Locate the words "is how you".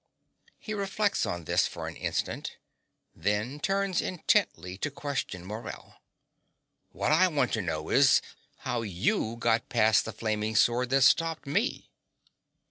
7.89-9.35